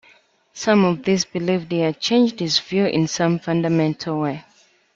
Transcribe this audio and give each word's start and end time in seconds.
Some 0.55 0.83
of 0.83 1.03
these 1.03 1.25
believed 1.25 1.71
he 1.71 1.81
had 1.81 1.99
changed 1.99 2.39
his 2.39 2.57
view 2.57 2.87
in 2.87 3.07
some 3.07 3.37
fundamental 3.37 4.19
way. 4.21 4.43